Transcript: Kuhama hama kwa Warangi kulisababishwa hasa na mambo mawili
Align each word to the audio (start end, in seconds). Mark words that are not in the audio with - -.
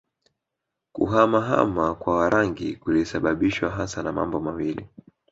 Kuhama 0.93 1.41
hama 1.41 1.95
kwa 1.95 2.15
Warangi 2.17 2.75
kulisababishwa 2.75 3.69
hasa 3.69 4.03
na 4.03 4.11
mambo 4.11 4.39
mawili 4.39 4.87